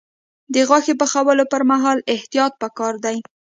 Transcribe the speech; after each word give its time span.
د 0.53 0.55
غوښې 0.67 0.93
پخولو 1.01 1.43
پر 1.51 1.61
مهال 1.71 1.97
احتیاط 2.15 2.53
پکار 2.61 2.93
دی. 3.05 3.17